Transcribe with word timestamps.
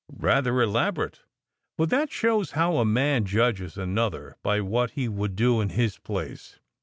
Rather 0.17 0.59
elaborate! 0.63 1.21
But 1.77 1.91
that 1.91 2.09
shows 2.11 2.53
how 2.57 2.77
a 2.77 2.85
man 2.85 3.23
judges 3.25 3.77
another 3.77 4.35
by 4.41 4.59
what 4.59 4.89
he 4.97 5.07
would 5.07 5.35
do 5.35 5.61
in 5.61 5.69
his 5.69 5.99
place 5.99 6.57